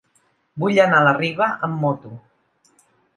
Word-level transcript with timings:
Vull 0.61 0.79
anar 0.85 1.01
a 1.01 1.05
la 1.07 1.13
Riba 1.17 1.49
amb 1.67 1.77
moto. 1.83 2.13